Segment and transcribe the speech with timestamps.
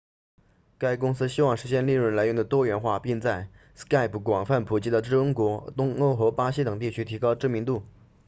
[0.79, 7.83] 该公司希望实现利润来源的多元化并在 skype 广泛普及的中国东欧和巴西等地区提高知名度